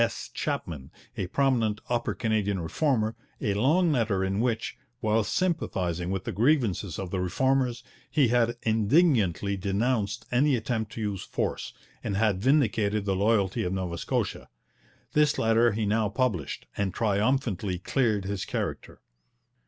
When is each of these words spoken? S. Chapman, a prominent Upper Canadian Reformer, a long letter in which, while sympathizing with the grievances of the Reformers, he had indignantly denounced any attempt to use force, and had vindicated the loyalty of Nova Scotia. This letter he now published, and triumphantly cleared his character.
S. 0.03 0.31
Chapman, 0.33 0.89
a 1.15 1.27
prominent 1.27 1.79
Upper 1.87 2.15
Canadian 2.15 2.59
Reformer, 2.59 3.15
a 3.39 3.53
long 3.53 3.91
letter 3.91 4.23
in 4.23 4.39
which, 4.39 4.75
while 4.99 5.23
sympathizing 5.23 6.09
with 6.09 6.23
the 6.23 6.31
grievances 6.31 6.97
of 6.97 7.11
the 7.11 7.19
Reformers, 7.19 7.83
he 8.09 8.29
had 8.29 8.57
indignantly 8.63 9.57
denounced 9.57 10.25
any 10.31 10.55
attempt 10.55 10.91
to 10.93 11.01
use 11.01 11.21
force, 11.23 11.71
and 12.03 12.17
had 12.17 12.41
vindicated 12.41 13.05
the 13.05 13.15
loyalty 13.15 13.63
of 13.63 13.73
Nova 13.73 13.99
Scotia. 13.99 14.49
This 15.13 15.37
letter 15.37 15.73
he 15.73 15.85
now 15.85 16.09
published, 16.09 16.65
and 16.75 16.95
triumphantly 16.95 17.77
cleared 17.77 18.25
his 18.25 18.43
character. 18.43 19.01